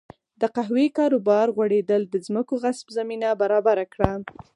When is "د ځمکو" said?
2.09-2.53